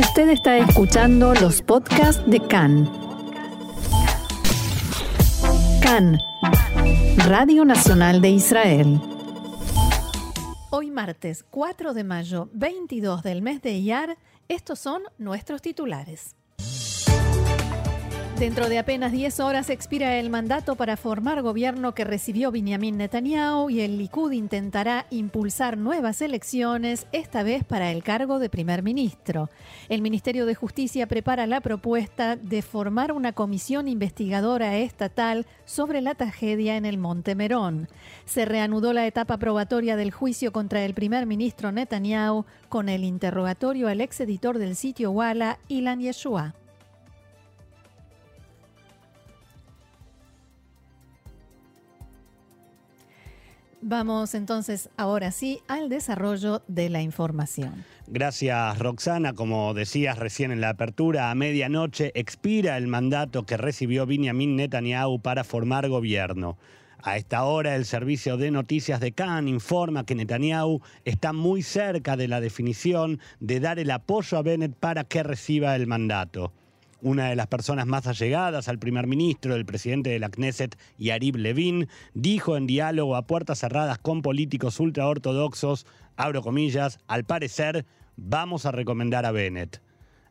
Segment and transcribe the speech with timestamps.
[0.00, 2.90] Usted está escuchando los podcasts de CAN.
[5.82, 6.18] CAN,
[7.28, 8.98] Radio Nacional de Israel.
[10.70, 14.16] Hoy martes 4 de mayo, 22 del mes de Iyar,
[14.48, 16.34] estos son nuestros titulares.
[18.40, 23.68] Dentro de apenas 10 horas expira el mandato para formar gobierno que recibió Benjamin Netanyahu
[23.68, 29.50] y el Likud intentará impulsar nuevas elecciones, esta vez para el cargo de primer ministro.
[29.90, 36.14] El Ministerio de Justicia prepara la propuesta de formar una comisión investigadora estatal sobre la
[36.14, 37.88] tragedia en el Monte Merón.
[38.24, 43.88] Se reanudó la etapa probatoria del juicio contra el primer ministro Netanyahu con el interrogatorio
[43.88, 46.54] al ex editor del sitio Walla, Ilan Yeshua.
[53.82, 57.84] Vamos entonces ahora sí al desarrollo de la información.
[58.06, 64.04] Gracias Roxana, como decías recién en la apertura, a medianoche expira el mandato que recibió
[64.04, 66.58] Benjamin Netanyahu para formar gobierno.
[67.02, 72.16] A esta hora el servicio de noticias de Cannes informa que Netanyahu está muy cerca
[72.16, 76.52] de la definición de dar el apoyo a Bennett para que reciba el mandato
[77.02, 81.36] una de las personas más allegadas al primer ministro, el presidente de la Knesset, Yarib
[81.36, 88.66] Levin, dijo en diálogo a puertas cerradas con políticos ultraortodoxos, abro comillas, al parecer vamos
[88.66, 89.80] a recomendar a Bennett.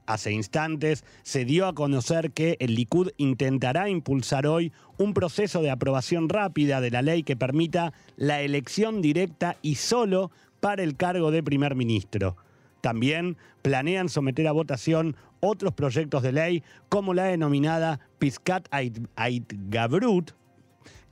[0.05, 5.69] Hace instantes se dio a conocer que el Likud intentará impulsar hoy un proceso de
[5.69, 11.29] aprobación rápida de la ley que permita la elección directa y solo para el cargo
[11.29, 12.37] de primer ministro.
[12.81, 20.31] También planean someter a votación otros proyectos de ley, como la denominada Piscat Ait Gabrut,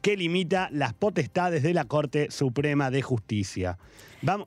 [0.08, 3.77] que limita las potestades de la Corte Suprema de Justicia.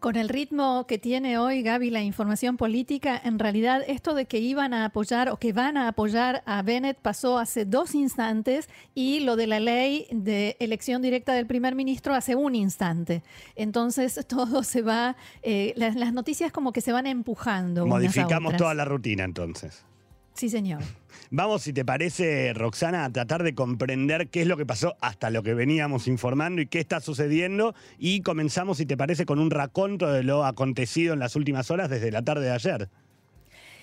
[0.00, 4.38] Con el ritmo que tiene hoy Gaby la información política, en realidad esto de que
[4.38, 9.20] iban a apoyar o que van a apoyar a Bennett pasó hace dos instantes y
[9.20, 13.22] lo de la ley de elección directa del primer ministro hace un instante.
[13.54, 17.86] Entonces todo se va, eh, las, las, noticias como que se van empujando.
[17.86, 19.84] Modificamos toda la rutina entonces.
[20.40, 20.80] Sí, señor.
[21.30, 25.28] Vamos, si te parece, Roxana, a tratar de comprender qué es lo que pasó hasta
[25.28, 27.74] lo que veníamos informando y qué está sucediendo.
[27.98, 31.90] Y comenzamos, si te parece, con un raconto de lo acontecido en las últimas horas
[31.90, 32.88] desde la tarde de ayer.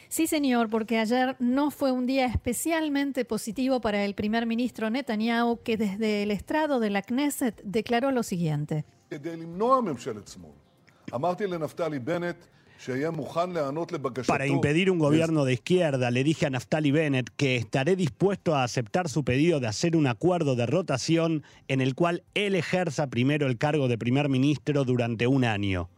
[0.10, 5.62] Sí, señor, porque ayer no fue un día especialmente positivo para el primer ministro Netanyahu,
[5.62, 8.84] que desde el estrado de la Knesset declaró lo siguiente.
[14.28, 18.64] Para impedir un gobierno de izquierda, le dije a Naftali Bennett que estaré dispuesto a
[18.64, 23.48] aceptar su pedido de hacer un acuerdo de rotación en el cual él ejerza primero
[23.48, 25.90] el cargo de primer ministro durante un año.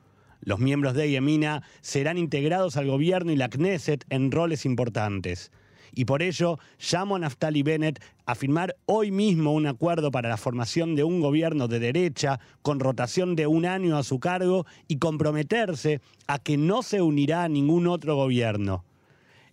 [0.41, 5.51] Los miembros de Yemina serán integrados al gobierno y la Knesset en roles importantes
[5.93, 6.59] y por ello
[6.91, 11.21] llamo a Naftali Bennett a firmar hoy mismo un acuerdo para la formación de un
[11.21, 16.57] gobierno de derecha con rotación de un año a su cargo y comprometerse a que
[16.57, 18.85] no se unirá a ningún otro gobierno.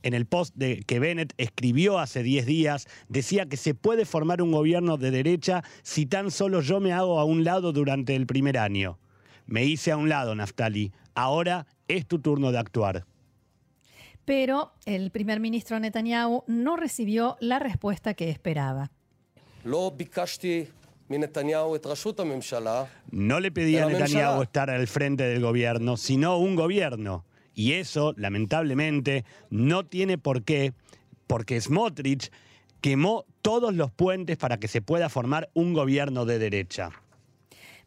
[0.02, 4.40] En el post de, que Bennett escribió hace 10 días, decía que se puede formar
[4.40, 8.26] un gobierno de derecha si tan solo yo me hago a un lado durante el
[8.26, 8.98] primer año.
[9.46, 10.92] Me hice a un lado, Naftali.
[11.14, 13.06] Ahora es tu turno de actuar
[14.26, 18.90] pero el primer ministro Netanyahu no recibió la respuesta que esperaba.
[23.10, 27.24] No le pedí a Netanyahu estar al frente del gobierno, sino un gobierno.
[27.54, 30.74] Y eso, lamentablemente, no tiene por qué,
[31.26, 32.30] porque Smotrich
[32.80, 36.90] quemó todos los puentes para que se pueda formar un gobierno de derecha.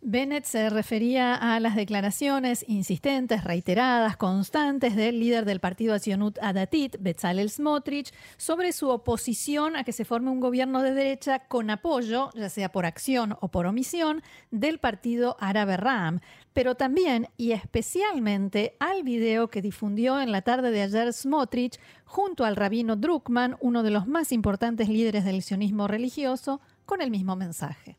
[0.01, 6.95] Bennett se refería a las declaraciones insistentes, reiteradas, constantes del líder del partido Asionut Adatit,
[7.01, 12.29] Bezalel Smotrich, sobre su oposición a que se forme un gobierno de derecha con apoyo,
[12.33, 16.21] ya sea por acción o por omisión, del partido árabe Ram,
[16.53, 22.45] pero también y especialmente al video que difundió en la tarde de ayer Smotrich junto
[22.45, 27.35] al rabino Druckmann, uno de los más importantes líderes del sionismo religioso, con el mismo
[27.35, 27.97] mensaje.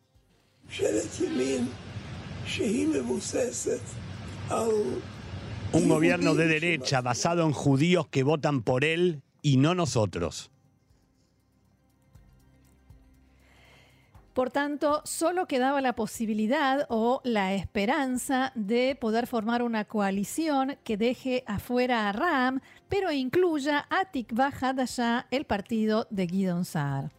[5.73, 10.51] Un gobierno de derecha basado en judíos que votan por él y no nosotros.
[14.35, 20.97] Por tanto, solo quedaba la posibilidad o la esperanza de poder formar una coalición que
[20.97, 27.13] deje afuera a Ram, pero incluya a Tikva Hadasha, el partido de Guidon Saar.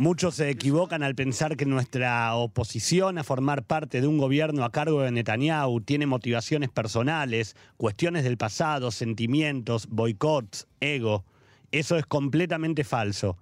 [0.00, 4.72] Muchos se equivocan al pensar que nuestra oposición a formar parte de un gobierno a
[4.72, 11.26] cargo de Netanyahu tiene motivaciones personales, cuestiones del pasado, sentimientos, boicots, ego.
[11.70, 13.36] Eso es completamente falso.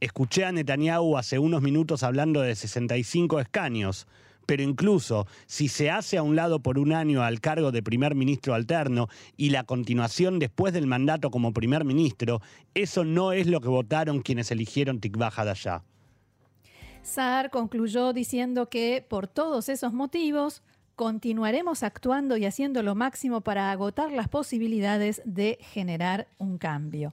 [0.00, 4.06] Escuché a Netanyahu hace unos minutos hablando de 65 escaños,
[4.44, 8.14] pero incluso si se hace a un lado por un año al cargo de primer
[8.14, 9.08] ministro alterno
[9.38, 12.42] y la continuación después del mandato como primer ministro,
[12.74, 15.84] eso no es lo que votaron quienes eligieron Tikva Hadashah.
[17.02, 20.62] Saar concluyó diciendo que por todos esos motivos
[20.94, 27.12] continuaremos actuando y haciendo lo máximo para agotar las posibilidades de generar un cambio.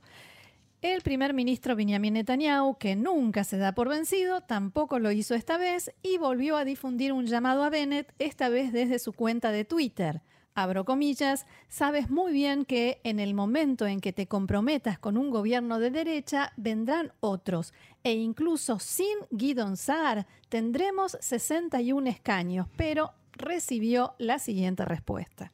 [0.82, 5.58] El primer ministro Benjamin Netanyahu, que nunca se da por vencido, tampoco lo hizo esta
[5.58, 9.66] vez y volvió a difundir un llamado a Bennett, esta vez desde su cuenta de
[9.66, 10.22] Twitter
[10.62, 15.30] abro comillas, sabes muy bien que en el momento en que te comprometas con un
[15.30, 17.74] gobierno de derecha, vendrán otros,
[18.04, 25.52] e incluso sin Guidon Saar tendremos 61 escaños, pero recibió la siguiente respuesta.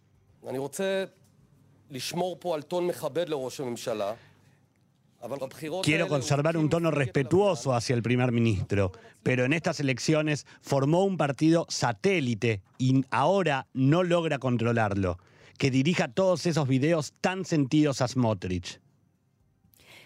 [5.84, 8.92] Quiero conservar un tono respetuoso hacia el primer ministro,
[9.24, 15.18] pero en estas elecciones formó un partido satélite y ahora no logra controlarlo,
[15.58, 18.80] que dirija todos esos videos tan sentidos a Smotrich.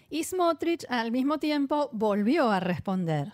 [0.10, 3.34] Y Smotrich al mismo tiempo volvió a responder.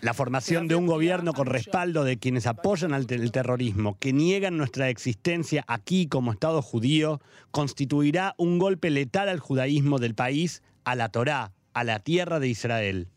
[0.00, 4.56] La formación de un gobierno con respaldo de quienes apoyan al el terrorismo, que niegan
[4.56, 7.20] nuestra existencia aquí como Estado judío,
[7.50, 12.48] constituirá un golpe letal al judaísmo del país, a la Torá, a la tierra de
[12.48, 13.08] Israel.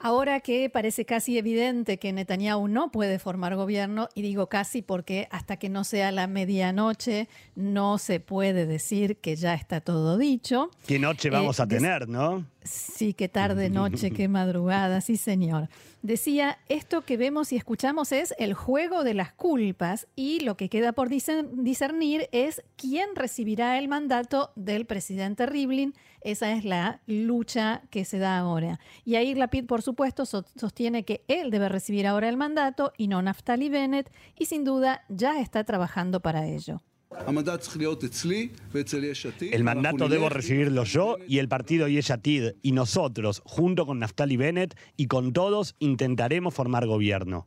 [0.00, 5.26] Ahora que parece casi evidente que Netanyahu no puede formar gobierno, y digo casi porque
[5.32, 10.70] hasta que no sea la medianoche no se puede decir que ya está todo dicho.
[10.86, 12.46] ¿Qué noche vamos a eh, tener, no?
[12.68, 15.68] Sí, qué tarde, noche, qué madrugada, sí señor.
[16.02, 20.68] Decía, esto que vemos y escuchamos es el juego de las culpas y lo que
[20.68, 25.94] queda por discernir es quién recibirá el mandato del presidente Rivlin.
[26.20, 28.78] Esa es la lucha que se da ahora.
[29.04, 33.22] Y ahí Lapid, por supuesto, sostiene que él debe recibir ahora el mandato y no
[33.22, 36.82] Naftali Bennett y sin duda ya está trabajando para ello.
[39.50, 44.76] El mandato debo recibirlo yo y el partido Yeshatid y nosotros, junto con Naftali Bennett
[44.96, 47.46] y con todos, intentaremos formar gobierno.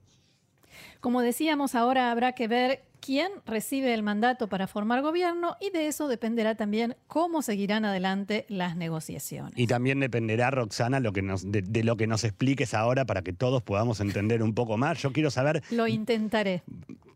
[0.99, 5.87] Como decíamos, ahora habrá que ver quién recibe el mandato para formar gobierno y de
[5.87, 9.53] eso dependerá también cómo seguirán adelante las negociaciones.
[9.55, 13.23] Y también dependerá, Roxana, lo que nos, de, de, lo que nos expliques ahora para
[13.23, 15.01] que todos podamos entender un poco más.
[15.01, 15.63] Yo quiero saber...
[15.71, 16.63] Lo intentaré.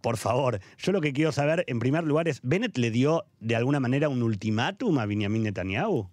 [0.06, 3.56] Por favor, yo lo que quiero saber en primer lugar es, ¿Bennett le dio de
[3.56, 6.08] alguna manera un ultimátum a Benjamin Netanyahu?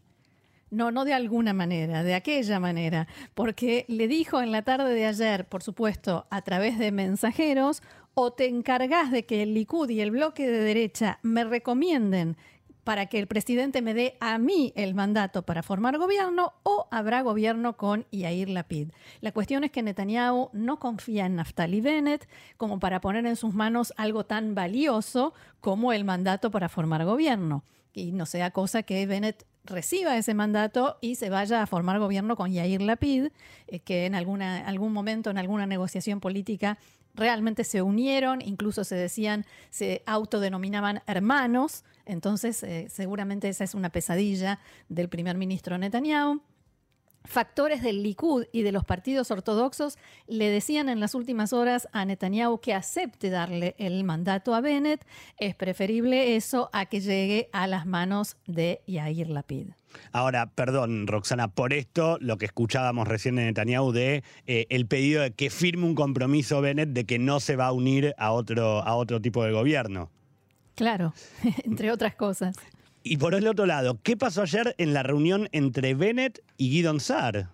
[0.71, 5.05] No, no de alguna manera, de aquella manera, porque le dijo en la tarde de
[5.05, 7.83] ayer, por supuesto, a través de mensajeros,
[8.15, 12.39] o te encargas de que el Likud y el bloque de derecha me recomienden
[12.85, 17.23] para que el presidente me dé a mí el mandato para formar gobierno o habrá
[17.23, 18.91] gobierno con Yair Lapid.
[19.21, 23.55] La cuestión es que Netanyahu no confía en Naftali Bennett como para poner en sus
[23.55, 27.65] manos algo tan valioso como el mandato para formar gobierno.
[27.95, 32.37] Y no sea cosa que Bennett reciba ese mandato y se vaya a formar gobierno
[32.37, 33.29] con Yair Lapid,
[33.69, 36.79] eh, que en alguna, algún momento, en alguna negociación política,
[37.15, 43.91] realmente se unieron, incluso se decían, se autodenominaban hermanos, entonces eh, seguramente esa es una
[43.91, 46.41] pesadilla del primer ministro Netanyahu.
[47.25, 52.05] Factores del Likud y de los partidos ortodoxos le decían en las últimas horas a
[52.05, 55.07] Netanyahu que acepte darle el mandato a Bennett.
[55.39, 59.69] Es preferible eso a que llegue a las manos de Yair Lapid.
[60.11, 65.23] Ahora, perdón, Roxana, por esto lo que escuchábamos recién de Netanyahu de eh, el pedido
[65.23, 68.83] de que firme un compromiso Bennett de que no se va a unir a otro,
[68.83, 70.11] a otro tipo de gobierno.
[70.83, 71.15] Claro,
[71.65, 72.57] entre otras cosas.
[73.05, 76.99] Y por el otro lado, ¿qué pasó ayer en la reunión entre Bennett y Guidon
[76.99, 77.51] Saar?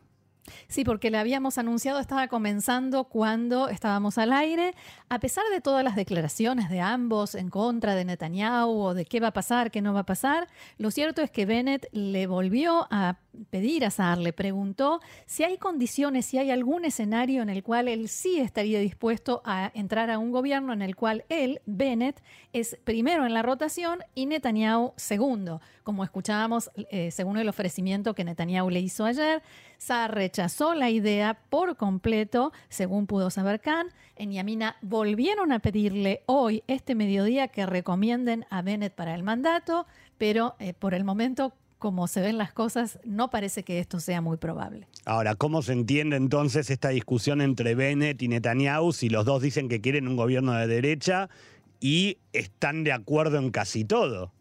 [0.68, 4.74] Sí, porque le habíamos anunciado, estaba comenzando cuando estábamos al aire.
[5.08, 9.20] A pesar de todas las declaraciones de ambos en contra de Netanyahu o de qué
[9.20, 12.86] va a pasar, qué no va a pasar, lo cierto es que Bennett le volvió
[12.90, 13.18] a
[13.50, 17.88] pedir a Saar, le preguntó si hay condiciones, si hay algún escenario en el cual
[17.88, 22.76] él sí estaría dispuesto a entrar a un gobierno en el cual él, Bennett, es
[22.84, 28.70] primero en la rotación y Netanyahu segundo, como escuchábamos eh, según el ofrecimiento que Netanyahu
[28.70, 29.42] le hizo ayer.
[29.78, 33.86] Saar rechazó la idea por completo, según pudo saber Khan.
[34.16, 39.86] En Yamina volvieron a pedirle hoy, este mediodía, que recomienden a Bennett para el mandato.
[40.18, 44.20] pero eh, por el momento como se ven las cosas, no parece que esto sea
[44.20, 44.88] muy probable.
[45.04, 49.68] Ahora, ¿cómo se entiende entonces esta discusión entre Bennett y Netanyahu si los dos dicen
[49.68, 51.30] que quieren un gobierno de derecha
[51.78, 54.32] y están de acuerdo en casi todo?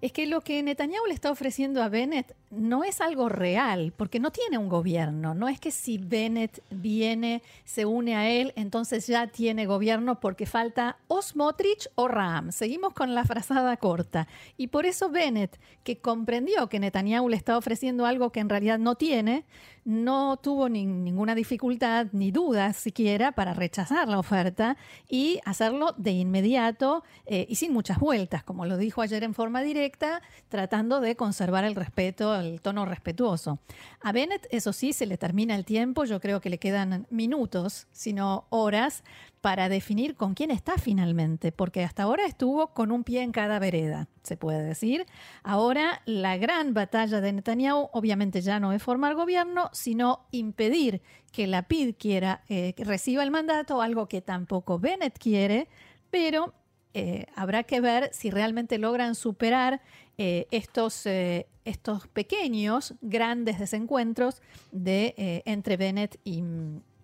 [0.00, 4.18] es que lo que Netanyahu le está ofreciendo a Bennett no es algo real, porque
[4.18, 5.34] no tiene un gobierno.
[5.34, 10.46] No es que si Bennett viene, se une a él, entonces ya tiene gobierno porque
[10.46, 12.50] falta o Smotrich o Ram.
[12.50, 14.26] Seguimos con la frazada corta.
[14.56, 18.80] Y por eso Bennett, que comprendió que Netanyahu le está ofreciendo algo que en realidad
[18.80, 19.44] no tiene,
[19.84, 24.76] no tuvo ninguna dificultad ni duda siquiera para rechazar la oferta
[25.08, 29.62] y hacerlo de inmediato eh, y sin muchas vueltas, como lo dijo ayer en forma
[29.62, 33.60] directa, tratando de conservar el respeto, el tono respetuoso.
[34.00, 37.86] A Bennett, eso sí, se le termina el tiempo, yo creo que le quedan minutos,
[37.92, 39.04] sino horas,
[39.40, 43.58] para definir con quién está finalmente, porque hasta ahora estuvo con un pie en cada
[43.58, 45.06] vereda, se puede decir.
[45.42, 51.00] Ahora la gran batalla de Netanyahu obviamente ya no es formar gobierno, sino impedir
[51.32, 55.68] que la PID quiera eh, que reciba el mandato, algo que tampoco Bennett quiere,
[56.10, 56.52] pero
[56.94, 59.80] eh, habrá que ver si realmente logran superar
[60.18, 66.42] eh, estos, estos pequeños, grandes desencuentros de, entre Bennett y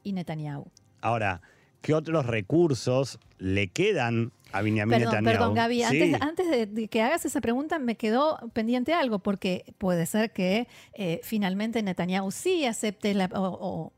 [0.04, 0.66] Netanyahu.
[1.00, 1.40] Ahora,
[1.82, 7.40] ¿qué otros recursos le quedan a Benjamin perdón, Perdón, Gaby, antes, de, que hagas esa
[7.40, 13.28] pregunta me quedó pendiente algo, porque puede ser que eh, finalmente Netanyahu sí acepte la,
[13.34, 13.92] o,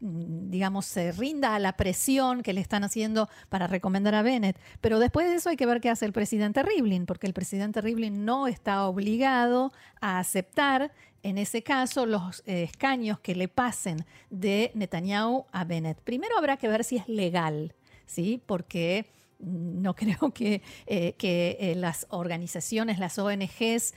[0.00, 4.58] digamos, se rinda a la presión que le están haciendo para recomendar a Bennett.
[4.80, 7.80] Pero después de eso hay que ver qué hace el presidente Rivlin, porque el presidente
[7.80, 10.92] Rivlin no está obligado a aceptar
[11.22, 16.00] en ese caso, los eh, escaños que le pasen de Netanyahu a Bennett.
[16.00, 17.74] Primero habrá que ver si es legal,
[18.06, 18.42] ¿sí?
[18.46, 19.04] Porque
[19.40, 23.94] no creo que, eh, que eh, las organizaciones, las ONGs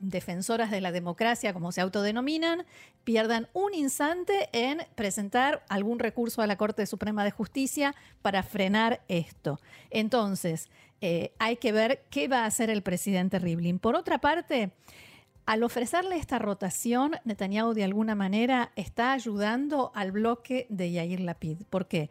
[0.00, 2.64] defensoras de la democracia, como se autodenominan,
[3.04, 9.02] pierdan un instante en presentar algún recurso a la Corte Suprema de Justicia para frenar
[9.08, 9.60] esto.
[9.90, 10.68] Entonces,
[11.38, 13.78] hay que ver qué va a hacer el presidente Rivlin.
[13.78, 14.70] Por otra parte,
[15.44, 21.62] al ofrecerle esta rotación, Netanyahu de alguna manera está ayudando al bloque de Yair Lapid.
[21.68, 22.10] ¿Por qué?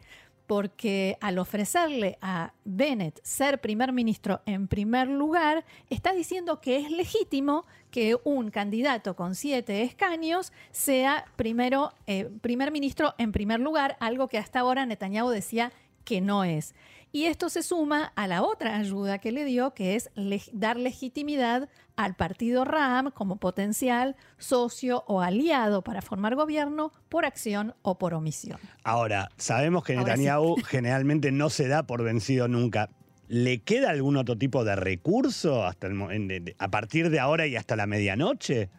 [1.20, 7.64] al ofrecerle a Bennett ser primer ministro en primer lugar, está diciendo que es legítimo
[7.90, 14.28] que un candidato con siete escaños sea primero, eh, primer ministro en primer lugar, algo
[14.28, 15.72] que hasta ahora Netanyahu decía
[16.04, 16.74] que no es.
[17.12, 20.10] Y esto se suma a la otra ayuda que le dio, que es
[20.52, 27.74] dar legitimidad al partido RAM como potencial socio o aliado para formar gobierno por acción
[27.82, 28.58] o por omisión.
[28.82, 32.88] Ahora, sabemos que Netanyahu generalmente no se da por vencido nunca.
[33.28, 35.88] ¿Le queda algún otro tipo de recurso hasta
[36.58, 38.70] a partir de ahora y hasta la medianoche?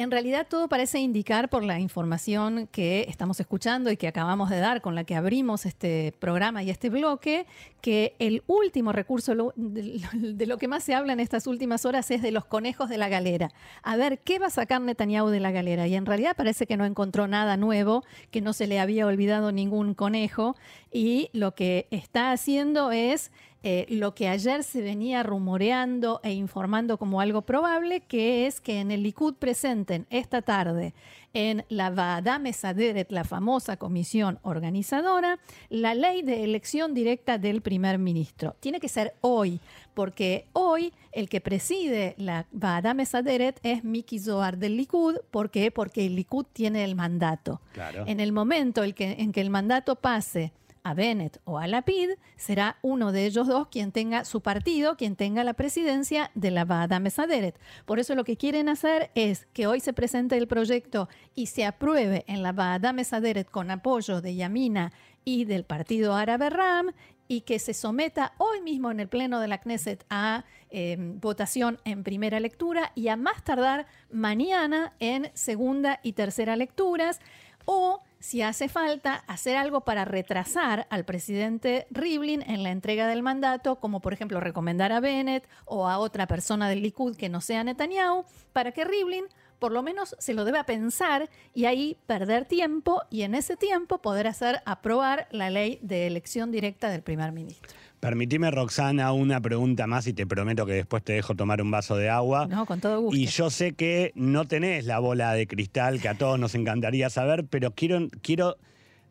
[0.00, 4.60] En realidad todo parece indicar por la información que estamos escuchando y que acabamos de
[4.60, 7.46] dar, con la que abrimos este programa y este bloque,
[7.80, 12.22] que el último recurso de lo que más se habla en estas últimas horas es
[12.22, 13.50] de los conejos de la galera.
[13.82, 15.88] A ver, ¿qué va a sacar Netanyahu de la galera?
[15.88, 19.50] Y en realidad parece que no encontró nada nuevo, que no se le había olvidado
[19.50, 20.54] ningún conejo
[20.92, 23.32] y lo que está haciendo es
[23.64, 28.78] eh, lo que ayer se venía rumoreando e informando como algo probable, que es que
[28.78, 30.94] en el Likud presenten esta tarde
[31.34, 37.98] en la Vaadá Mesaderet, la famosa comisión organizadora, la ley de elección directa del primer
[37.98, 38.54] ministro.
[38.60, 39.60] Tiene que ser hoy,
[39.92, 45.16] porque hoy el que preside la Vaadá Mesaderet es Miki Zohar del Likud.
[45.32, 45.72] ¿Por qué?
[45.72, 47.60] Porque el Likud tiene el mandato.
[48.06, 48.92] En el momento en
[49.32, 53.92] que el mandato pase a Bennett o a Lapid, será uno de ellos dos quien
[53.92, 57.58] tenga su partido, quien tenga la presidencia de la Bada Mesaderet.
[57.84, 61.64] Por eso lo que quieren hacer es que hoy se presente el proyecto y se
[61.64, 64.92] apruebe en la Bada Mesaderet con apoyo de Yamina
[65.24, 66.92] y del Partido Árabe Ram
[67.28, 71.78] y que se someta hoy mismo en el Pleno de la Knesset a em, votación
[71.84, 77.20] en primera lectura y a más tardar mañana en segunda y tercera lecturas
[77.66, 83.22] o si hace falta hacer algo para retrasar al presidente Rivlin en la entrega del
[83.22, 87.40] mandato, como por ejemplo recomendar a Bennett o a otra persona del Likud que no
[87.40, 89.24] sea Netanyahu, para que Rivlin
[89.58, 93.98] por lo menos se lo debe pensar y ahí perder tiempo y en ese tiempo
[93.98, 97.72] poder hacer aprobar la ley de elección directa del primer ministro.
[98.00, 101.96] Permitime, Roxana, una pregunta más y te prometo que después te dejo tomar un vaso
[101.96, 102.46] de agua.
[102.46, 103.18] No, con todo gusto.
[103.18, 107.10] Y yo sé que no tenés la bola de cristal que a todos nos encantaría
[107.10, 108.56] saber, pero quiero, quiero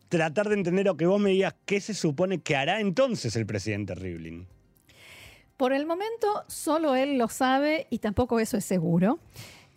[0.07, 3.45] tratar de entender o que vos me digas qué se supone que hará entonces el
[3.45, 4.47] presidente Rivlin.
[5.57, 9.19] Por el momento, solo él lo sabe y tampoco eso es seguro.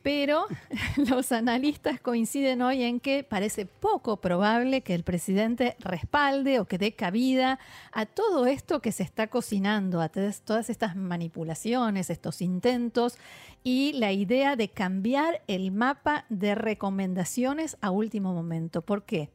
[0.02, 0.46] Pero
[0.96, 6.78] los analistas coinciden hoy en que parece poco probable que el presidente respalde o que
[6.78, 7.58] dé cabida
[7.92, 13.18] a todo esto que se está cocinando, a todas estas manipulaciones, estos intentos
[13.62, 18.82] y la idea de cambiar el mapa de recomendaciones a último momento.
[18.82, 19.28] ¿Por qué?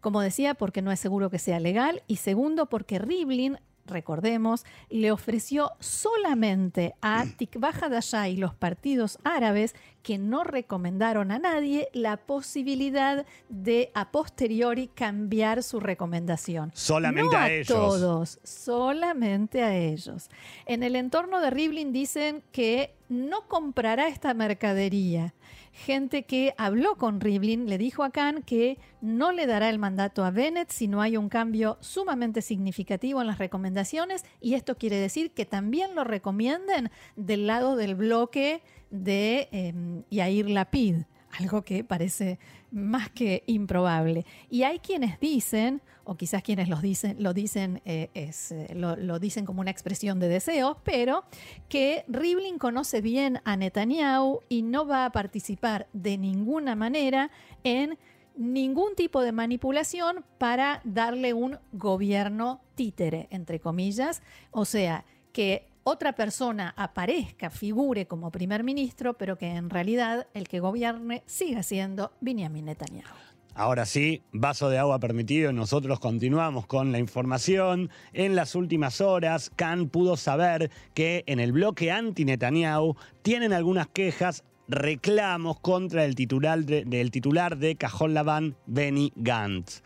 [0.00, 5.10] Como decía, porque no es seguro que sea legal y segundo, porque Rivlin recordemos, le
[5.10, 13.24] ofreció solamente a Hadashah y los partidos árabes que no recomendaron a nadie la posibilidad
[13.48, 16.72] de a posteriori cambiar su recomendación.
[16.74, 17.68] Solamente a, ellos.
[17.68, 20.28] Todos, solamente a ellos.
[20.66, 25.34] En el entorno de Rivlin dicen que no comprará esta mercadería
[25.74, 30.24] gente que habló con Rivlin le dijo a Khan que no le dará el mandato
[30.24, 34.96] a Bennett si no hay un cambio sumamente significativo en las recomendaciones y esto quiere
[34.96, 39.74] decir que también lo recomienden del lado del bloque de eh,
[40.10, 41.02] Yair Lapid
[41.38, 42.38] algo que parece
[42.70, 44.24] más que improbable.
[44.50, 49.18] Y hay quienes dicen, o quizás quienes los dicen, lo dicen, eh, es, eh, lo,
[49.18, 51.24] dicen como una expresión de deseo, pero
[51.68, 57.30] que Rivlin conoce bien a Netanyahu y no va a participar de ninguna manera
[57.62, 57.98] en
[58.36, 64.22] ningún tipo de manipulación para darle un gobierno títere, entre comillas.
[64.50, 70.48] O sea, que otra persona aparezca, figure como primer ministro, pero que en realidad el
[70.48, 73.14] que gobierne siga siendo Benjamin Netanyahu.
[73.56, 75.52] Ahora sí, vaso de agua permitido.
[75.52, 77.88] Nosotros continuamos con la información.
[78.12, 84.42] En las últimas horas, Khan pudo saber que en el bloque anti-Netanyahu tienen algunas quejas,
[84.66, 89.82] reclamos contra el titular de, del titular de Cajón Laván, Benny Gantz.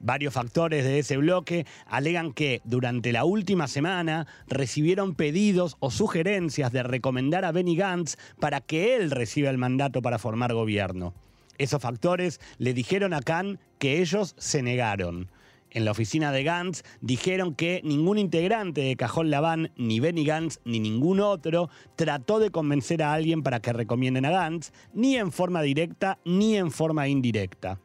[0.00, 6.70] Varios factores de ese bloque alegan que durante la última semana recibieron pedidos o sugerencias
[6.70, 11.14] de recomendar a Benny Gantz para que él reciba el mandato para formar gobierno.
[11.58, 15.28] Esos factores le dijeron a Khan que ellos se negaron.
[15.70, 20.60] En la oficina de Gantz dijeron que ningún integrante de Cajón Laván, ni Benny Gantz,
[20.64, 25.30] ni ningún otro, trató de convencer a alguien para que recomienden a Gantz, ni en
[25.32, 27.80] forma directa ni en forma indirecta.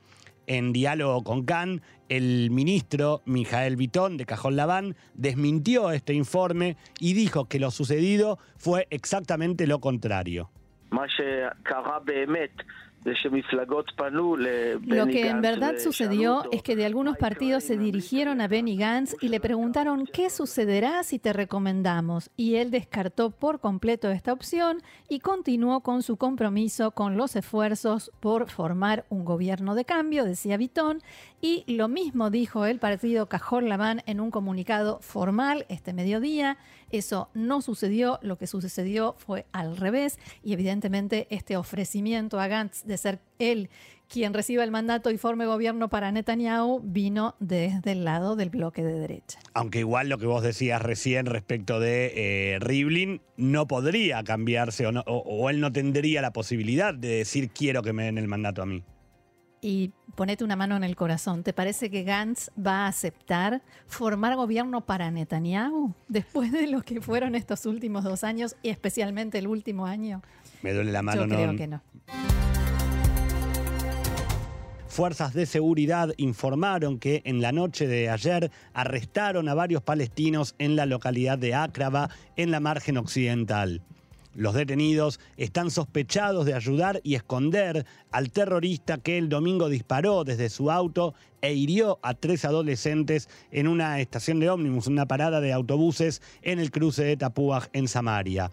[0.46, 1.82] En diálogo con Khan,
[2.18, 8.38] el ministro Mijael Vitón de Cajón Laván desmintió este informe y dijo que lo sucedido
[8.56, 10.52] fue exactamente lo contrario.
[14.86, 19.16] Lo que en verdad sucedió es que de algunos partidos se dirigieron a Benny Gantz
[19.22, 22.30] y le preguntaron qué sucederá si te recomendamos.
[22.38, 28.12] Y él descartó por completo esta opción y continuó con su compromiso con los esfuerzos
[28.20, 31.02] por formar un gobierno de cambio, decía Vitón.
[31.42, 36.58] Y lo mismo dijo el partido Cajón Lamán en un comunicado formal este mediodía.
[36.94, 42.84] Eso no sucedió, lo que sucedió fue al revés y evidentemente este ofrecimiento a Gantz
[42.86, 43.72] de ser él
[44.08, 48.84] quien reciba el mandato y forme gobierno para Netanyahu vino desde el lado del bloque
[48.84, 49.40] de derecha.
[49.56, 54.92] Aunque igual lo que vos decías recién respecto de eh, Rivlin no podría cambiarse o,
[54.92, 58.68] o él no tendría la posibilidad de decir quiero que me den el mandato a
[58.68, 58.84] mí
[59.64, 64.36] y ponete una mano en el corazón, ¿te parece que Gantz va a aceptar formar
[64.36, 69.48] gobierno para Netanyahu después de lo que fueron estos últimos dos años y especialmente el
[69.48, 70.22] último año?
[70.62, 71.26] Me duele la mano.
[71.26, 71.82] Yo creo que no.
[74.88, 80.76] Fuerzas de seguridad informaron que en la noche de ayer arrestaron a varios palestinos en
[80.76, 83.82] la localidad de Akraba, en la margen occidental.
[84.36, 90.50] Los detenidos están sospechados de ayudar y esconder al terrorista que el domingo disparó desde
[90.50, 95.54] su auto e hirió a tres adolescentes en una estación de ómnibus, una parada de
[95.54, 98.52] autobuses en el cruce de Tapuaj en Samaria.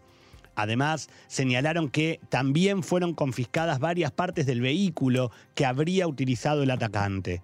[0.54, 7.42] Además, señalaron que también fueron confiscadas varias partes del vehículo que habría utilizado el atacante.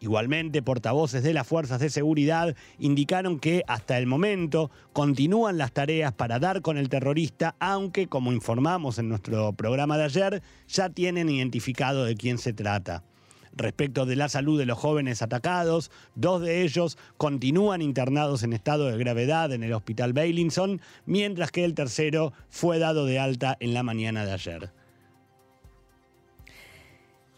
[0.00, 6.12] Igualmente, portavoces de las fuerzas de seguridad indicaron que hasta el momento continúan las tareas
[6.12, 11.30] para dar con el terrorista, aunque, como informamos en nuestro programa de ayer, ya tienen
[11.30, 13.04] identificado de quién se trata.
[13.56, 18.86] Respecto de la salud de los jóvenes atacados, dos de ellos continúan internados en estado
[18.86, 23.72] de gravedad en el hospital Bailinson, mientras que el tercero fue dado de alta en
[23.72, 24.72] la mañana de ayer.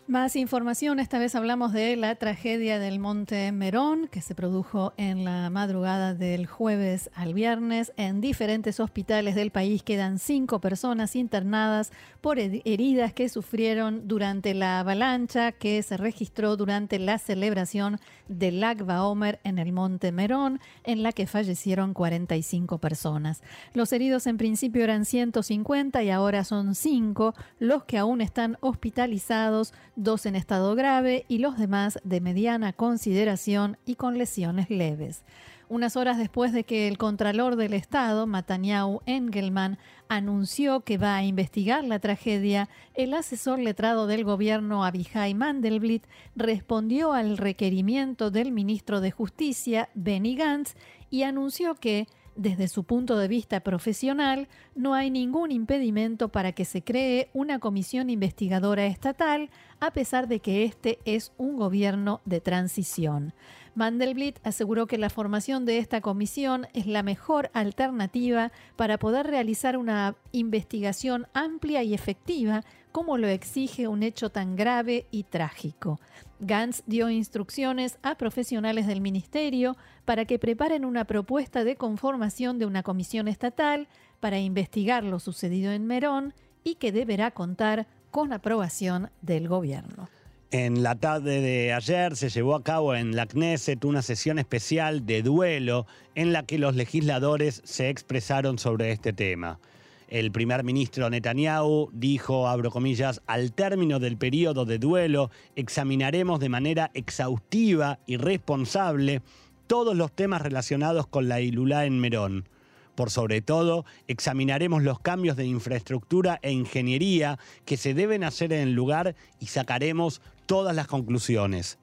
[0.08, 5.22] Más información, esta vez hablamos de la tragedia del Monte Merón que se produjo en
[5.22, 7.92] la madrugada del jueves al viernes.
[7.98, 11.92] En diferentes hospitales del país quedan cinco personas internadas
[12.22, 18.84] por heridas que sufrieron durante la avalancha que se registró durante la celebración del Lag
[18.84, 23.42] Baomer en el Monte Merón, en la que fallecieron 45 personas.
[23.74, 29.74] Los heridos en principio eran 150 y ahora son cinco los que aún están hospitalizados
[29.98, 35.24] dos en estado grave y los demás de mediana consideración y con lesiones leves.
[35.68, 39.76] Unas horas después de que el Contralor del Estado, Mataniau Engelman,
[40.08, 46.06] anunció que va a investigar la tragedia, el asesor letrado del gobierno Abihai Mandelblit
[46.36, 50.74] respondió al requerimiento del ministro de Justicia, Benny Gantz,
[51.10, 52.06] y anunció que
[52.38, 54.46] desde su punto de vista profesional,
[54.76, 60.38] no hay ningún impedimento para que se cree una comisión investigadora estatal, a pesar de
[60.38, 63.34] que este es un gobierno de transición.
[63.74, 69.76] Mandelblit aseguró que la formación de esta comisión es la mejor alternativa para poder realizar
[69.76, 76.00] una investigación amplia y efectiva como lo exige un hecho tan grave y trágico.
[76.40, 82.66] Gantz dio instrucciones a profesionales del ministerio para que preparen una propuesta de conformación de
[82.66, 83.88] una comisión estatal
[84.20, 90.08] para investigar lo sucedido en Merón y que deberá contar con aprobación del gobierno.
[90.50, 95.04] En la tarde de ayer se llevó a cabo en la Knesset una sesión especial
[95.04, 99.58] de duelo en la que los legisladores se expresaron sobre este tema.
[100.08, 106.48] El primer ministro Netanyahu dijo, abro comillas, al término del periodo de duelo examinaremos de
[106.48, 109.20] manera exhaustiva y responsable
[109.66, 112.48] todos los temas relacionados con la Ilulá en Merón.
[112.94, 118.60] Por sobre todo, examinaremos los cambios de infraestructura e ingeniería que se deben hacer en
[118.60, 121.78] el lugar y sacaremos todas las conclusiones.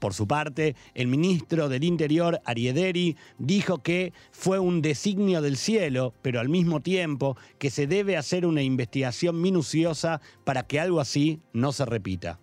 [0.00, 6.14] Por su parte, el ministro del Interior, Ariederi, dijo que fue un designio del cielo,
[6.22, 11.40] pero al mismo tiempo que se debe hacer una investigación minuciosa para que algo así
[11.52, 12.40] no se repita.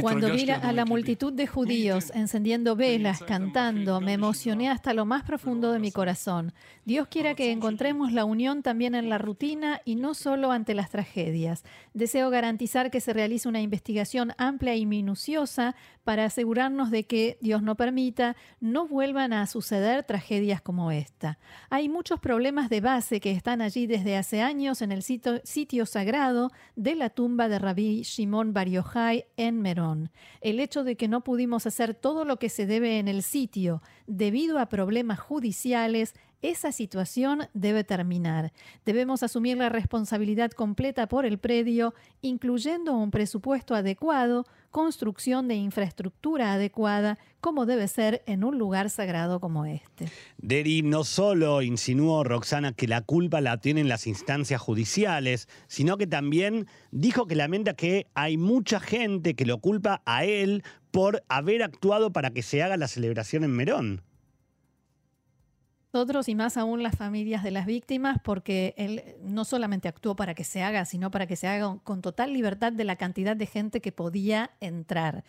[0.00, 5.22] Cuando vi a la multitud de judíos encendiendo velas, cantando, me emocioné hasta lo más
[5.22, 6.54] profundo de mi corazón.
[6.84, 10.90] Dios quiera que encontremos la unión también en la rutina y no solo ante las
[10.90, 11.62] tragedias.
[11.92, 17.62] Deseo garantizar que se realice una investigación amplia y minuciosa para asegurarnos de que, Dios
[17.62, 21.38] no permita, no vuelvan a suceder tragedias como esta.
[21.70, 26.50] Hay muchos problemas de base que están allí desde hace años en el sitio, sagrado
[26.76, 29.81] de la tumba de Rabí Shimon Bar Yochai en Merón.
[30.40, 33.82] El hecho de que no pudimos hacer todo lo que se debe en el sitio
[34.06, 38.52] debido a problemas judiciales, esa situación debe terminar.
[38.84, 46.52] Debemos asumir la responsabilidad completa por el predio, incluyendo un presupuesto adecuado, construcción de infraestructura
[46.52, 50.08] adecuada, como debe ser en un lugar sagrado como este.
[50.38, 56.06] Deri no solo insinuó, Roxana, que la culpa la tienen las instancias judiciales, sino que
[56.06, 61.62] también dijo que lamenta que hay mucha gente que lo culpa a él por haber
[61.62, 64.02] actuado para que se haga la celebración en Merón
[65.92, 70.34] nosotros y más aún las familias de las víctimas, porque él no solamente actuó para
[70.34, 73.46] que se haga, sino para que se haga con total libertad de la cantidad de
[73.46, 75.22] gente que podía entrar.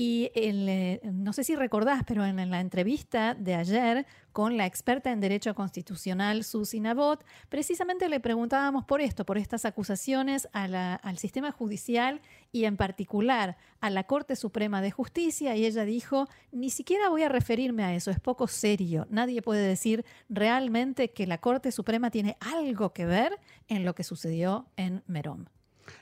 [0.00, 5.10] Y eh, no sé si recordás, pero en, la entrevista de ayer con la experta
[5.10, 11.50] en Derecho Constitucional, Susi Nabot, precisamente le preguntábamos por esto, por estas acusaciones al sistema
[11.50, 12.20] judicial
[12.52, 17.22] y en particular a la Corte Suprema de Justicia, y ella dijo, ni siquiera voy
[17.22, 19.06] a referirme a eso, es poco serio.
[19.10, 24.04] Nadie puede decir realmente que la Corte Suprema tiene algo que ver en lo que
[24.04, 25.48] sucedió en Merón.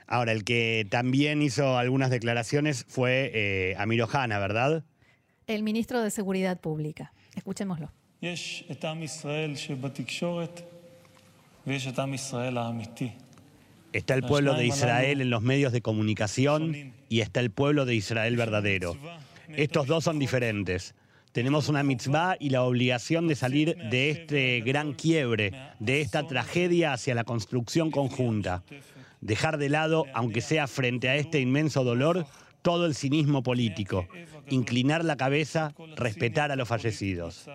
[0.07, 4.85] Ahora, el que también hizo algunas declaraciones fue eh, Amir Ohana, ¿verdad?
[5.47, 7.13] El ministro de Seguridad Pública.
[7.35, 7.93] Escuchémoslo.
[13.97, 17.95] Está el pueblo de Israel en los medios de comunicación y está el pueblo de
[17.95, 18.97] Israel verdadero.
[19.49, 20.95] Estos dos son diferentes.
[21.33, 26.93] Tenemos una mitzvah y la obligación de salir de este gran quiebre, de esta tragedia
[26.93, 28.63] hacia la construcción conjunta
[29.21, 32.27] dejar de lado, aunque sea frente a este inmenso dolor,
[32.63, 34.07] todo el cinismo político,
[34.49, 37.49] inclinar la cabeza, respetar a los fallecidos.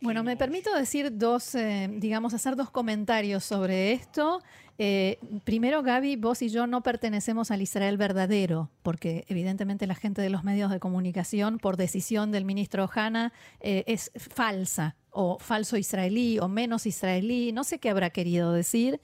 [0.00, 4.42] Bueno, me permito decir dos, eh, digamos, hacer dos comentarios sobre esto.
[4.78, 10.22] Eh, primero, Gaby, vos y yo no pertenecemos al Israel verdadero, porque evidentemente la gente
[10.22, 15.76] de los medios de comunicación, por decisión del ministro Hanna, eh, es falsa o falso
[15.76, 19.00] israelí o menos israelí, no sé qué habrá querido decir,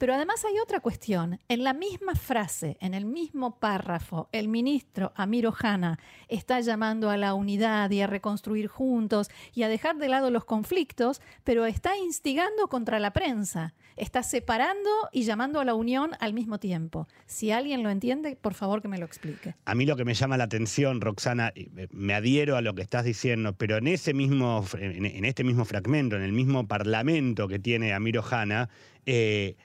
[0.00, 1.38] pero además hay otra cuestión.
[1.46, 7.18] En la misma frase, en el mismo párrafo, el ministro Amir Ohana está llamando a
[7.18, 11.98] la unidad y a reconstruir juntos y a dejar de lado los conflictos, pero está
[11.98, 13.74] instigando contra la prensa.
[13.96, 17.06] Está separando y llamando a la unión al mismo tiempo.
[17.26, 19.54] Si alguien lo entiende, por favor que me lo explique.
[19.66, 21.52] A mí lo que me llama la atención, Roxana,
[21.90, 26.16] me adhiero a lo que estás diciendo, pero en ese mismo, en este mismo fragmento,
[26.16, 28.70] en el mismo parlamento que tiene Amir Ohana,
[29.04, 29.56] eh,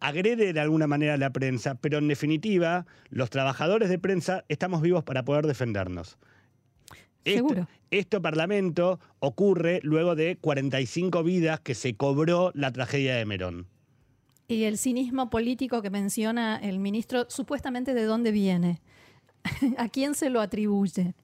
[0.00, 4.82] agrede de alguna manera a la prensa, pero en definitiva, los trabajadores de prensa estamos
[4.82, 6.18] vivos para poder defendernos.
[7.24, 7.68] Seguro.
[7.90, 13.66] Este, parlamento ocurre luego de 45 vidas que se cobró la tragedia de Merón.
[14.46, 18.82] Y el cinismo político que menciona el ministro, supuestamente de dónde viene,
[19.78, 21.14] a quién se lo atribuye.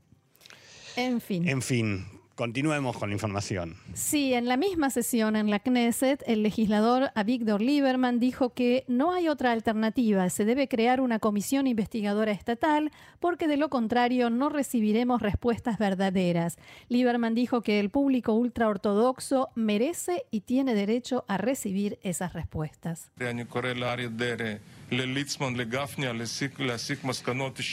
[0.97, 1.47] En fin.
[1.47, 2.07] En fin,
[2.41, 3.77] Continuemos con la información.
[3.93, 9.13] Sí, en la misma sesión en la Knesset, el legislador Avigdor Lieberman dijo que no
[9.13, 14.49] hay otra alternativa, se debe crear una comisión investigadora estatal porque de lo contrario no
[14.49, 16.57] recibiremos respuestas verdaderas.
[16.89, 23.11] Lieberman dijo que el público ultraortodoxo merece y tiene derecho a recibir esas respuestas.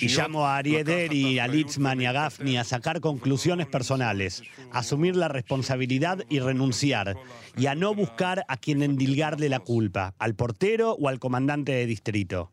[0.02, 5.16] Y llamo a Arieder y a Litzman y a Gafni a sacar conclusiones personales, asumir
[5.16, 7.18] la responsabilidad y renunciar,
[7.58, 11.88] y a no buscar a quien endilgarle la culpa, al portero o al comandante de
[11.88, 12.52] distrito.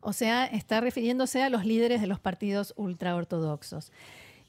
[0.00, 3.92] O sea, está refiriéndose a los líderes de los partidos ultraortodoxos.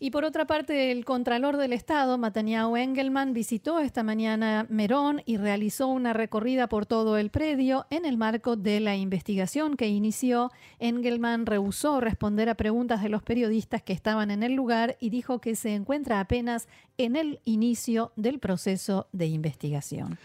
[0.01, 5.35] Y por otra parte, el Contralor del Estado, Mataniao Engelman, visitó esta mañana Merón y
[5.35, 10.51] realizó una recorrida por todo el predio en el marco de la investigación que inició.
[10.79, 15.39] Engelman rehusó responder a preguntas de los periodistas que estaban en el lugar y dijo
[15.39, 20.17] que se encuentra apenas en el inicio del proceso de investigación.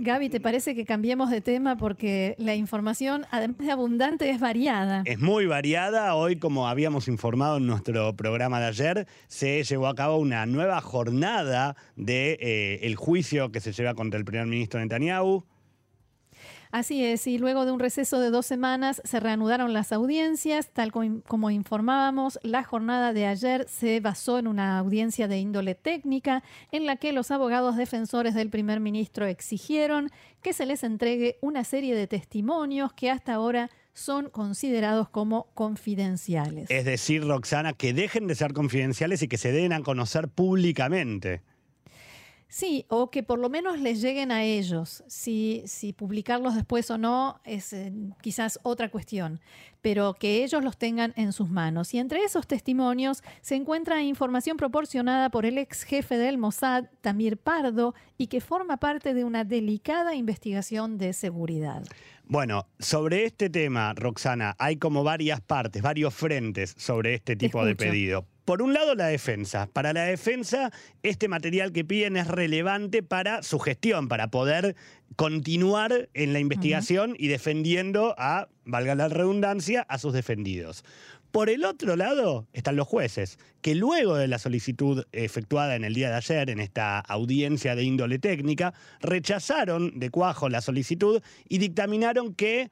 [0.00, 1.76] Gaby, ¿te parece que cambiemos de tema?
[1.76, 5.02] Porque la información, además de abundante, es variada.
[5.04, 6.14] Es muy variada.
[6.14, 10.80] Hoy, como habíamos informado en nuestro programa de ayer, se llevó a cabo una nueva
[10.80, 15.44] jornada del de, eh, juicio que se lleva contra el primer ministro Netanyahu.
[16.70, 20.92] Así es, y luego de un receso de dos semanas se reanudaron las audiencias, tal
[20.92, 26.86] como informábamos, la jornada de ayer se basó en una audiencia de índole técnica en
[26.86, 30.10] la que los abogados defensores del primer ministro exigieron
[30.42, 36.70] que se les entregue una serie de testimonios que hasta ahora son considerados como confidenciales.
[36.70, 41.42] Es decir, Roxana, que dejen de ser confidenciales y que se den a conocer públicamente.
[42.50, 45.04] Sí, o que por lo menos les lleguen a ellos.
[45.06, 49.40] Si, si publicarlos después o no es eh, quizás otra cuestión,
[49.82, 51.92] pero que ellos los tengan en sus manos.
[51.92, 57.36] Y entre esos testimonios se encuentra información proporcionada por el ex jefe del Mossad, Tamir
[57.36, 61.84] Pardo, y que forma parte de una delicada investigación de seguridad.
[62.24, 67.76] Bueno, sobre este tema, Roxana, hay como varias partes, varios frentes sobre este tipo de
[67.76, 68.26] pedido.
[68.48, 69.68] Por un lado, la defensa.
[69.70, 74.74] Para la defensa, este material que piden es relevante para su gestión, para poder
[75.16, 80.82] continuar en la investigación y defendiendo a, valga la redundancia, a sus defendidos.
[81.30, 85.92] Por el otro lado están los jueces, que luego de la solicitud efectuada en el
[85.92, 91.58] día de ayer, en esta audiencia de índole técnica, rechazaron de cuajo la solicitud y
[91.58, 92.70] dictaminaron que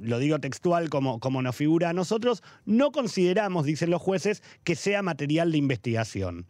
[0.00, 4.74] lo digo textual como, como nos figura a nosotros, no consideramos, dicen los jueces, que
[4.74, 6.46] sea material de investigación.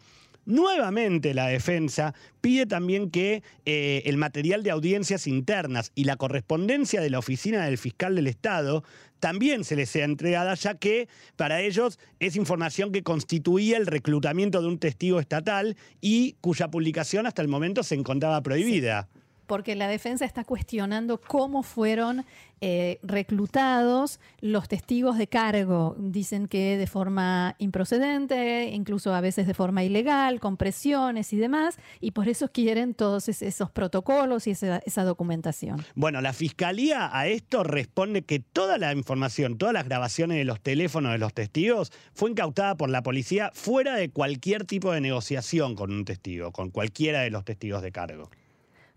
[0.46, 7.00] Nuevamente la defensa pide también que eh, el material de audiencias internas y la correspondencia
[7.00, 8.82] de la oficina del fiscal del Estado
[9.20, 14.62] también se les sea entregada, ya que para ellos es información que constituía el reclutamiento
[14.62, 19.08] de un testigo estatal y cuya publicación hasta el momento se encontraba prohibida
[19.50, 22.24] porque la defensa está cuestionando cómo fueron
[22.60, 25.96] eh, reclutados los testigos de cargo.
[25.98, 31.80] Dicen que de forma improcedente, incluso a veces de forma ilegal, con presiones y demás,
[32.00, 35.84] y por eso quieren todos esos protocolos y esa, esa documentación.
[35.96, 40.60] Bueno, la fiscalía a esto responde que toda la información, todas las grabaciones de los
[40.60, 45.74] teléfonos de los testigos fue incautada por la policía fuera de cualquier tipo de negociación
[45.74, 48.30] con un testigo, con cualquiera de los testigos de cargo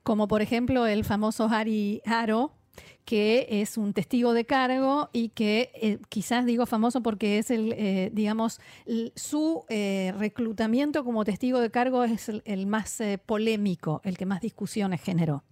[0.04, 2.52] como por ejemplo el famoso Harry Haro,
[3.06, 7.74] que es un testigo de cargo y que eh, quizás digo famoso porque es el,
[7.74, 8.60] eh, digamos,
[9.16, 15.02] su eh, reclutamiento como testigo de cargo es el, más polémico, el que más discusiones
[15.02, 15.44] generó.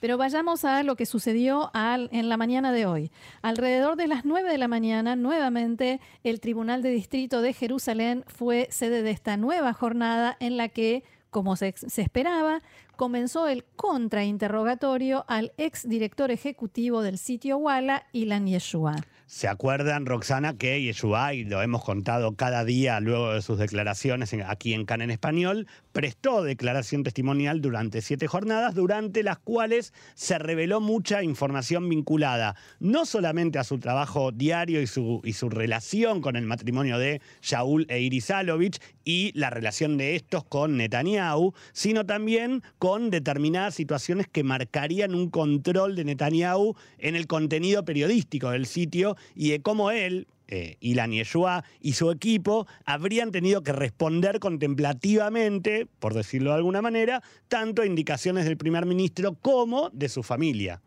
[0.00, 3.10] Pero vayamos a lo que sucedió en la mañana de hoy.
[3.42, 8.68] Alrededor de las 9 de la mañana, nuevamente, el Tribunal de Distrito de Jerusalén fue
[8.70, 12.60] sede de esta nueva jornada en la que como se, esperaba,
[12.98, 18.96] comenzó el contrainterrogatorio al ex director ejecutivo del sitio Walla, Ilan Yeshua.
[19.26, 24.34] ¿Se acuerdan, Roxana, que Yeshua, y lo hemos contado cada día luego de sus declaraciones
[24.44, 30.38] aquí en CAN en Español, prestó declaración testimonial durante siete jornadas, durante las cuales se
[30.38, 36.20] reveló mucha información vinculada no solamente a su trabajo diario y su, y su relación
[36.20, 41.52] con el matrimonio de Shaul e Iris Alovich y la relación de estos con Netanyahu,
[41.72, 48.50] sino también con determinadas situaciones que marcarían un control de Netanyahu en el contenido periodístico
[48.50, 53.72] del sitio y de cómo él, eh, Ilan Yeshua y su equipo habrían tenido que
[53.72, 60.08] responder contemplativamente, por decirlo de alguna manera, tanto a indicaciones del primer ministro como de
[60.08, 60.80] su familia.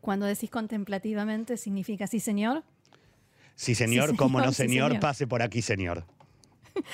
[0.00, 2.62] Cuando decís contemplativamente, ¿significa sí, señor?
[3.56, 6.04] Sí, señor, como no, señor, pase por aquí, señor.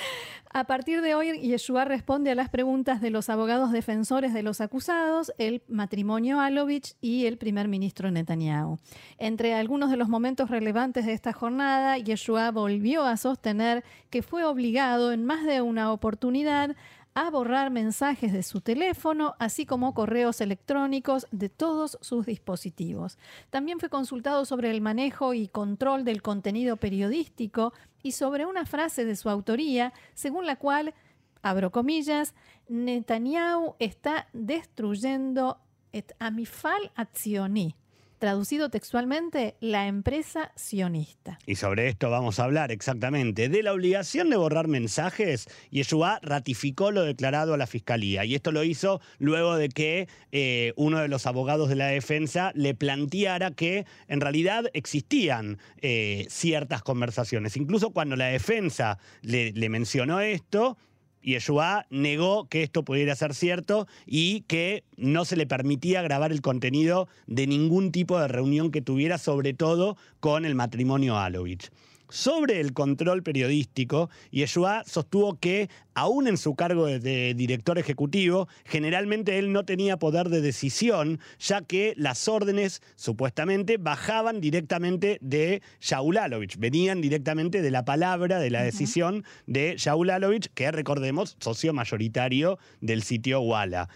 [0.53, 4.59] A partir de hoy, Yeshua responde a las preguntas de los abogados defensores de los
[4.59, 8.77] acusados, el matrimonio Alovich y el primer ministro Netanyahu.
[9.17, 14.43] Entre algunos de los momentos relevantes de esta jornada, Yeshua volvió a sostener que fue
[14.43, 16.75] obligado en más de una oportunidad
[17.13, 23.17] a borrar mensajes de su teléfono, así como correos electrónicos de todos sus dispositivos.
[23.49, 29.05] También fue consultado sobre el manejo y control del contenido periodístico y sobre una frase
[29.05, 30.93] de su autoría, según la cual,
[31.41, 32.33] abro comillas,
[32.67, 35.59] Netanyahu está destruyendo
[35.93, 37.75] et amifal accioni
[38.21, 41.39] traducido textualmente, la empresa sionista.
[41.47, 43.49] Y sobre esto vamos a hablar exactamente.
[43.49, 48.23] De la obligación de borrar mensajes, Yeshua ratificó lo declarado a la fiscalía.
[48.23, 52.51] Y esto lo hizo luego de que eh, uno de los abogados de la defensa
[52.53, 57.57] le planteara que en realidad existían eh, ciertas conversaciones.
[57.57, 60.77] Incluso cuando la defensa le, le mencionó esto,
[61.21, 66.41] Yeshua negó que esto pudiera ser cierto y que no se le permitía grabar el
[66.41, 71.71] contenido de ningún tipo de reunión que tuviera, sobre todo con el matrimonio Alovich
[72.11, 79.39] sobre el control periodístico, Yeshua sostuvo que, aún en su cargo de, director ejecutivo, generalmente
[79.39, 86.17] él no tenía poder de decisión, ya que las órdenes supuestamente bajaban directamente de Shaul
[86.17, 91.73] Alovich, venían directamente de la palabra, de la decisión de Shaul Alovich, que recordemos, socio
[91.73, 93.87] mayoritario del sitio Walla.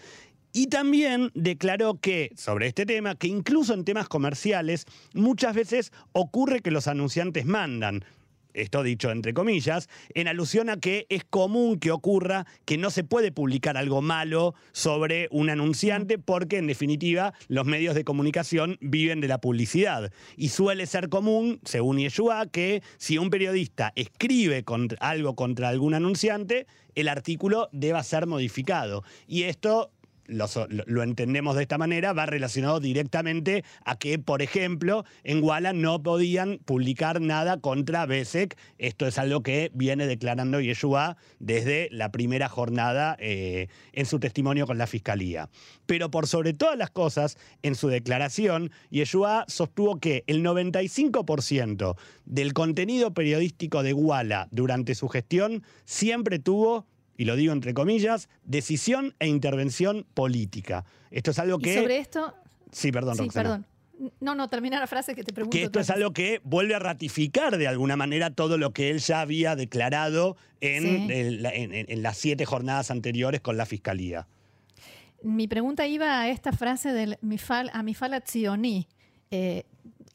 [0.56, 6.62] Y también declaró que, sobre este tema, que incluso en temas comerciales, muchas veces ocurre
[6.62, 8.06] que los anunciantes mandan,
[8.54, 13.04] esto dicho entre comillas, en alusión a que es común que ocurra que no se
[13.04, 19.20] puede publicar algo malo sobre un anunciante porque en definitiva los medios de comunicación viven
[19.20, 20.10] de la publicidad.
[20.38, 24.64] Y suele ser común, según Yeshua, que si un periodista escribe
[25.00, 29.04] algo contra algún anunciante, el artículo deba ser modificado.
[29.26, 29.90] Y esto
[30.28, 36.02] lo, entendemos de esta manera, va relacionado directamente a que, por ejemplo, en Walla no
[36.02, 38.56] podían publicar nada contra Besek.
[38.78, 44.66] Esto es algo que viene declarando Yeshua desde la primera jornada eh, en su testimonio
[44.66, 45.48] con la fiscalía.
[45.86, 52.52] Pero por sobre todas las cosas, en su declaración, Yeshua sostuvo que el 95% del
[52.52, 56.86] contenido periodístico de Walla durante su gestión siempre tuvo
[57.16, 60.84] y lo digo entre comillas, decisión e intervención política.
[61.10, 61.74] Esto es algo que...
[61.74, 62.34] sobre esto...
[62.72, 63.66] Sí, perdón, sí, perdón.
[64.20, 65.56] No, no, termina la frase que te pregunto.
[65.56, 68.98] Que esto es algo que vuelve a ratificar de alguna manera todo lo que él
[68.98, 74.26] ya había declarado en, en, las siete jornadas anteriores con la Fiscalía.
[75.22, 78.86] Mi pregunta iba a esta frase del Mifal, a Mifal Tzioni.
[79.30, 79.64] Eh,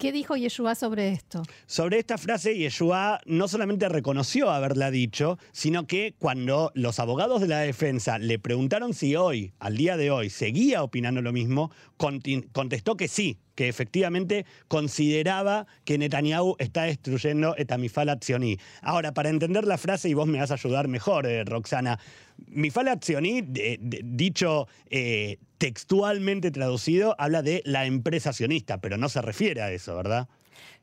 [0.01, 1.43] ¿Qué dijo Yeshua sobre esto?
[1.67, 7.47] Sobre esta frase, Yeshua no solamente reconoció haberla dicho, sino que cuando los abogados de
[7.47, 12.97] la defensa le preguntaron si hoy, al día de hoy, seguía opinando lo mismo, contestó
[12.97, 18.57] que sí, que efectivamente consideraba que Netanyahu está destruyendo Etamifal Accioní.
[18.81, 21.99] Ahora, para entender la frase, y vos me vas a ayudar mejor, eh, Roxana,
[22.47, 29.61] Mifal Accioní, dicho eh, textualmente traducido, habla de la empresa sionista, pero no se refiere
[29.61, 30.27] a eso, ¿verdad?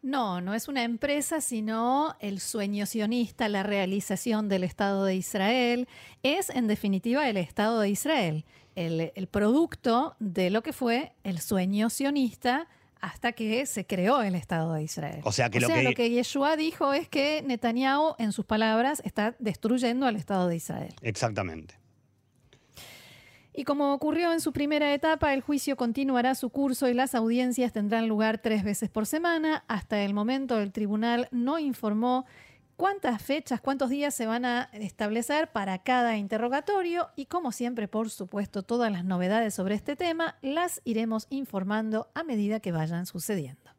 [0.00, 5.88] No, no es una empresa, sino el sueño sionista, la realización del Estado de Israel.
[6.22, 8.44] Es, en definitiva, el Estado de Israel,
[8.78, 12.68] el, producto de lo que fue el sueño sionista
[13.00, 15.20] hasta que se creó el Estado de Israel.
[15.24, 15.82] O sea, que, lo, que...
[15.82, 20.56] lo que Yeshua dijo es que Netanyahu, en sus palabras, está destruyendo al Estado de
[20.56, 20.94] Israel.
[21.02, 21.76] Exactamente.
[23.52, 27.72] Y como ocurrió en su primera etapa, el juicio continuará su curso y las audiencias
[27.72, 29.64] tendrán lugar tres veces por semana.
[29.66, 32.24] Hasta el momento el tribunal no informó
[32.78, 38.08] cuántas fechas, cuántos días se van a establecer para cada interrogatorio y como siempre, por
[38.08, 43.70] supuesto, todas las novedades sobre este tema las iremos informando a medida que vayan sucediendo.